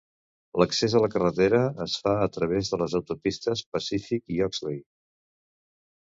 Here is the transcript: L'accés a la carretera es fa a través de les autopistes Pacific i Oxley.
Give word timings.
L'accés 0.61 0.93
a 0.99 1.01
la 1.01 1.09
carretera 1.15 1.59
es 1.83 1.97
fa 2.05 2.13
a 2.21 2.29
través 2.37 2.71
de 2.71 2.79
les 2.83 2.95
autopistes 2.99 3.61
Pacific 3.77 4.25
i 4.37 4.41
Oxley. 4.47 4.81